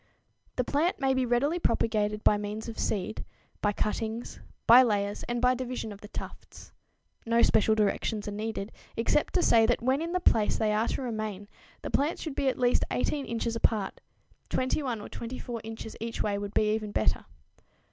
[0.55, 3.23] _The plant may be readily propagated by means of seed,
[3.61, 6.71] by cuttings, by layers, and by division of the tufts.
[7.23, 10.87] No special directions are needed, except to say that when in the place they are
[10.87, 11.47] to remain
[11.83, 14.01] the plants should be at least 18 inches apart
[14.49, 17.25] 21 or 24 inches each way would be even better.